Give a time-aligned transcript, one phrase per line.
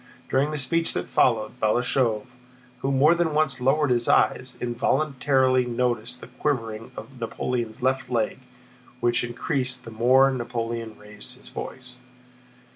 [0.31, 2.25] During the speech that followed, Balashëv,
[2.79, 8.39] who more than once lowered his eyes, involuntarily noticed the quivering of Napoleon's left leg
[8.99, 11.97] which increased the more Napoleon raised his voice.